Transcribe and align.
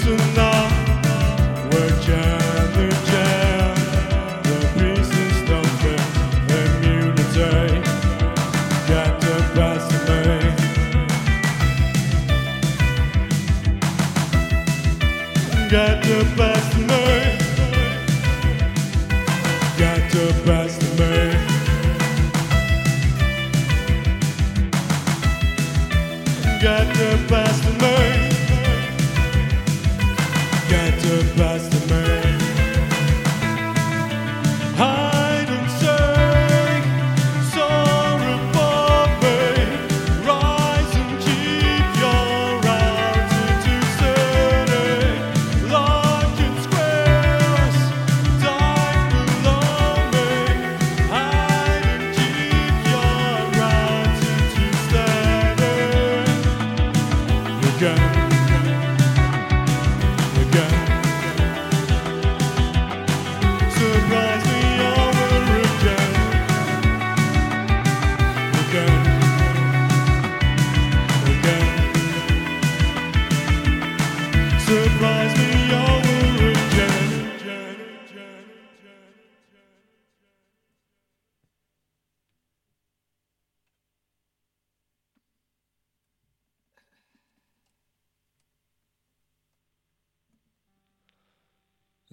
tonight? 0.00 0.55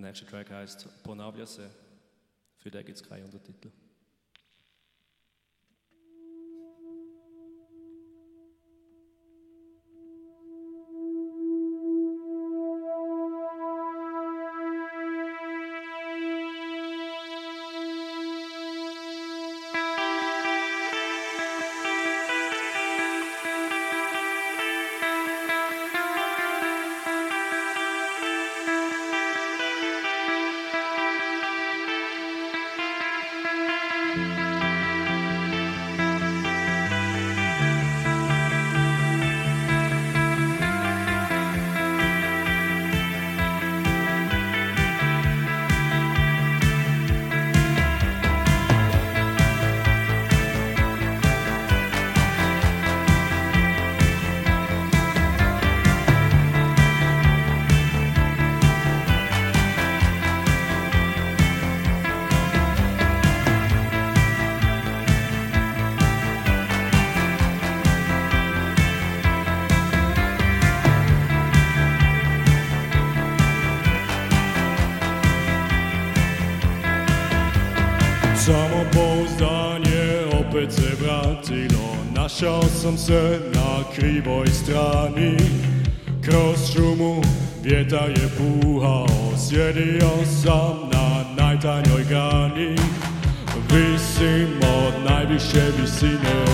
Der 0.00 0.08
nächste 0.08 0.24
Track 0.24 0.50
heißt 0.50 1.02
Bonaviase. 1.02 1.68
Für 2.56 2.70
den 2.70 2.86
gibt 2.86 2.96
es 2.96 3.06
keinen 3.06 3.24
Untertitel. 3.24 3.70
Jsem 82.80 82.98
se 82.98 83.40
na 83.54 83.84
krivoj 83.94 84.46
strany. 84.48 85.36
Kroz 86.20 86.72
šumu 86.72 87.22
vjetar 87.62 88.10
je 88.10 88.28
puhao, 88.28 89.06
sjedio 89.36 90.10
sam 90.42 90.88
na 90.92 91.24
najtanjoj 91.36 92.04
grani. 92.08 92.76
Visim 93.70 94.48
od 94.62 94.94
najviše 95.10 95.62
visine, 95.80 96.44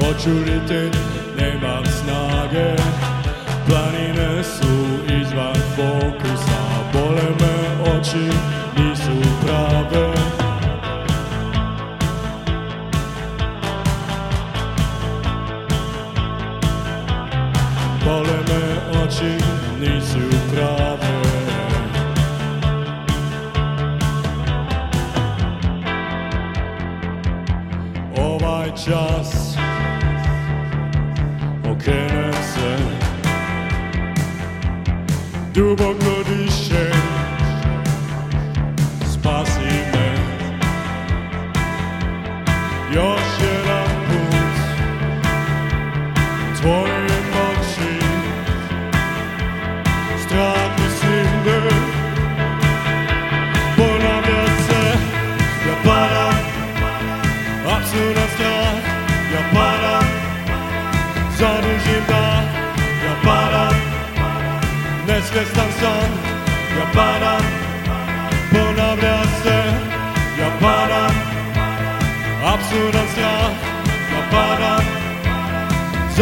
hoću 0.00 0.30
letit, 0.30 0.98
nemam 1.38 1.84
snage. 1.86 2.76
Planine 3.66 4.44
su 4.44 4.74
izvan 5.20 5.56
fokusa, 5.76 6.62
bole 6.92 7.28
me 7.40 7.90
oči, 7.92 8.51
can 31.82 32.34
I 32.34 32.40
say? 32.54 32.78
Do 35.52 35.72
about 35.72 35.98
bloody 35.98 36.48
shame. 36.48 37.11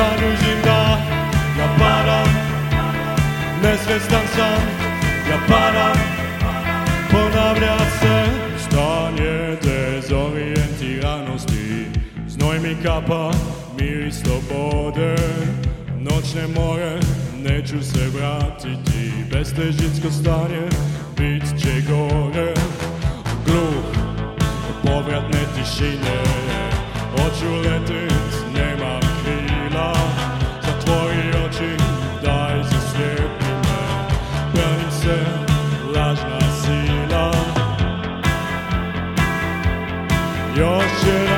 Zadužim 0.00 0.60
da 0.64 0.80
Ja 1.58 1.68
padam 1.78 2.28
Nesvjestan 3.62 4.26
sam 4.34 4.60
Ja 5.30 5.38
padam 5.48 5.98
Ponavlja 7.10 7.78
se 8.00 8.24
Stanje 8.58 9.56
dezorijentiranosti 9.62 11.86
Znoj 12.28 12.58
mi 12.58 12.76
kapa 12.82 13.30
Miris 13.80 14.22
slobode. 14.22 15.16
Noćne 15.98 16.46
more 16.54 17.00
Neću 17.42 17.82
se 17.82 18.08
vratiti. 18.18 19.12
Bestežinsko 19.30 20.10
stanje 20.10 20.68
Bit 21.16 21.60
će 21.62 21.80
gore. 21.92 22.54
Gluh 23.46 23.84
Povratne 24.82 25.40
tišine. 25.54 26.22
Hoću 27.16 27.56
letit 27.56 28.09
Your 40.56 40.80
shit. 40.98 41.29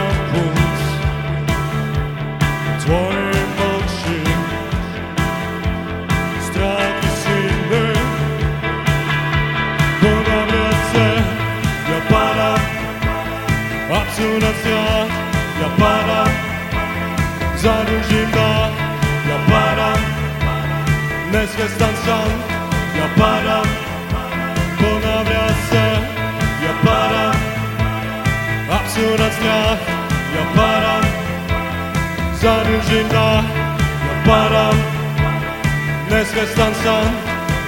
frescas 36.22 36.54
danzan 36.56 37.04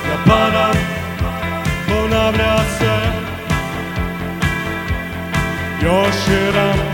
la 0.09 0.25
paran 0.25 0.77
con 1.89 2.13
abbraccio. 2.13 2.95
Io 5.83 6.13
sceram 6.13 6.94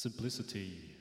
simplicity. 0.00 0.96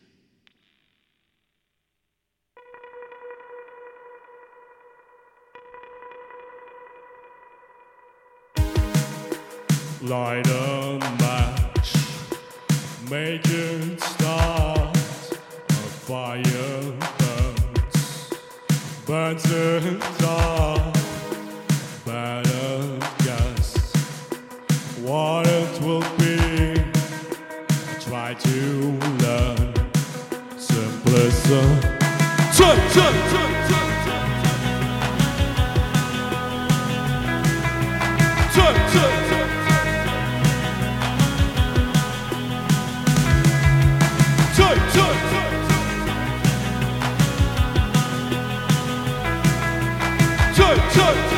Light 10.02 10.46
a 10.50 11.00
match, 11.18 11.96
make 13.10 13.46
it 13.46 14.02
start. 14.02 14.98
A 15.70 15.74
fire 16.04 16.44
burns, 17.20 18.34
burns 19.06 19.46
it. 19.46 20.19
pleasure. 31.10 31.90
Turn, 32.54 32.78
turn, 32.92 33.16
turn, 33.30 33.52
turn, 33.68 34.00
turn. 50.94 51.29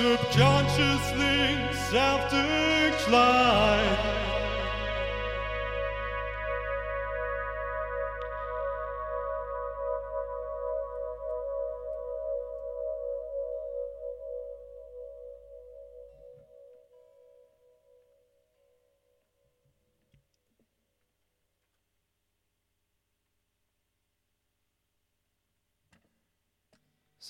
Subconsciously, 0.00 1.60
self-deprecating. 1.90 4.29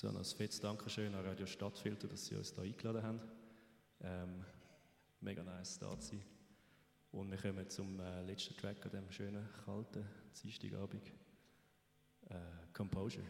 So 0.01 0.07
ein 0.07 0.23
fettes 0.23 0.59
Dankeschön 0.59 1.13
an 1.13 1.23
Radio 1.23 1.45
Stadtfilter, 1.45 2.07
dass 2.07 2.25
sie 2.25 2.35
uns 2.35 2.55
hier 2.55 2.63
eingeladen 2.63 3.03
haben. 3.03 3.21
Ähm, 3.99 4.43
mega 5.19 5.43
nice 5.43 5.77
da 5.77 5.91
zu 5.99 6.15
sein. 6.15 6.23
Und 7.11 7.29
wir 7.29 7.37
kommen 7.37 7.69
zum 7.69 7.99
äh, 7.99 8.23
letzten 8.23 8.57
Track 8.57 8.83
an 8.83 8.89
diesem 8.89 9.11
schönen, 9.11 9.47
kalten 9.63 10.03
Dienstagabend. 10.41 11.07
Äh, 12.29 12.35
Composure. 12.73 13.27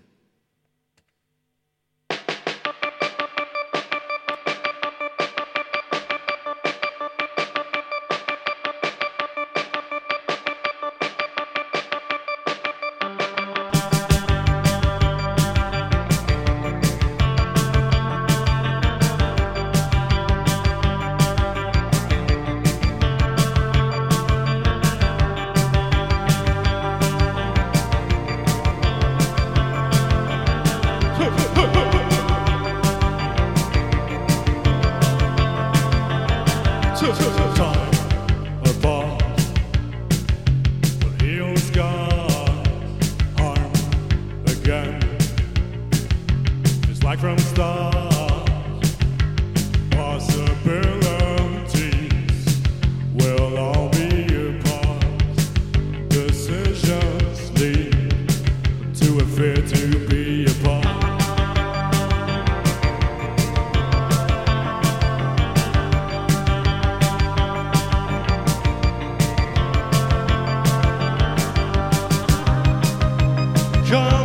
Come 73.91 74.20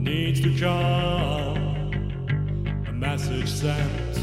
needs 0.00 0.40
to 0.40 0.58
come. 0.58 1.56
A 2.88 2.92
message 2.92 3.48
sent, 3.48 4.18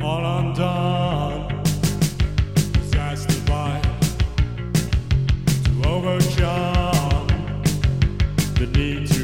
all 0.00 0.24
undone. 0.38 1.62
Disaster 2.72 3.40
by 3.46 3.80
to 5.64 5.88
overcome 5.88 7.26
the 8.54 8.66
need 8.72 9.08
to 9.08 9.17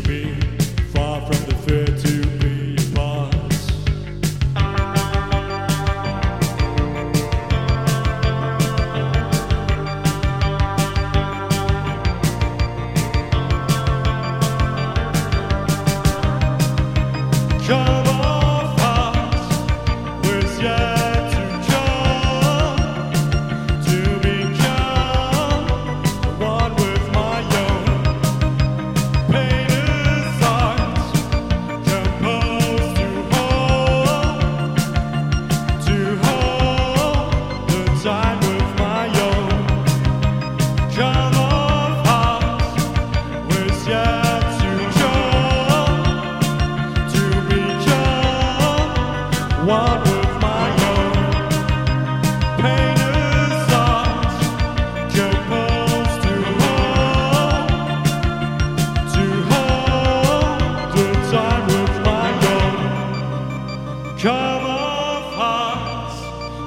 Come 64.24 64.64
of 64.64 65.34
hearts 65.34 66.18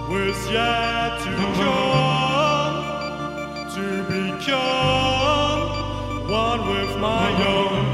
was 0.07 0.37
yet 0.51 1.19
to 1.21 1.31
come, 1.57 2.77
to 3.73 3.85
become 4.13 5.61
one 6.29 6.61
with 6.69 6.93
my 6.97 7.29
own. 7.47 7.85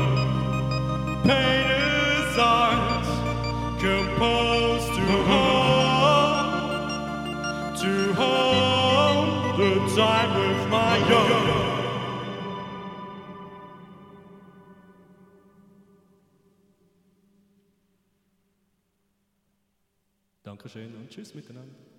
Pain 1.24 1.66
is 1.72 2.38
art, 2.38 3.08
composed 3.80 4.92
to 4.98 5.06
hold, 5.32 6.60
to 7.78 7.94
hold 8.16 9.28
the 9.58 9.74
time 9.96 10.32
with 10.42 10.62
my 10.70 10.98
own. 11.14 11.53
Dankeschön 20.74 20.96
und 20.96 21.10
tschüss 21.12 21.36
miteinander. 21.36 21.93